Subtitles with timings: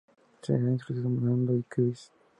[0.41, 2.11] Se ha introducido ñandú y cuis.